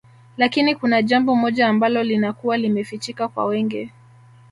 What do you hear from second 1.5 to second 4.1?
ambalo linakuwa limefichika kwa wengi